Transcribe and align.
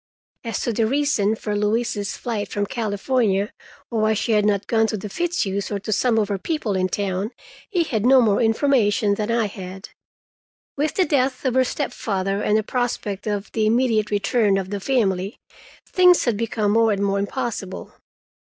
As 0.43 0.59
to 0.61 0.73
the 0.73 0.87
reason 0.87 1.35
for 1.35 1.55
Louise's 1.55 2.17
flight 2.17 2.47
from 2.47 2.65
California, 2.65 3.53
or 3.91 4.01
why 4.01 4.15
she 4.15 4.31
had 4.31 4.47
not 4.47 4.65
gone 4.65 4.87
to 4.87 4.97
the 4.97 5.09
Fitzhughs', 5.09 5.69
or 5.69 5.77
to 5.77 5.91
some 5.91 6.17
of 6.17 6.29
her 6.29 6.39
people 6.39 6.75
in 6.75 6.89
town, 6.89 7.29
he 7.69 7.83
had 7.83 8.03
no 8.03 8.19
more 8.19 8.41
information 8.41 9.13
than 9.13 9.29
I 9.29 9.45
had. 9.45 9.89
With 10.75 10.95
the 10.95 11.05
death 11.05 11.45
of 11.45 11.53
her 11.53 11.63
stepfather 11.63 12.41
and 12.41 12.57
the 12.57 12.63
prospect 12.63 13.27
of 13.27 13.51
the 13.51 13.67
immediate 13.67 14.09
return 14.09 14.57
of 14.57 14.71
the 14.71 14.79
family, 14.79 15.37
things 15.87 16.25
had 16.25 16.35
become 16.35 16.71
more 16.71 16.91
and 16.91 17.05
more 17.05 17.19
impossible. 17.19 17.93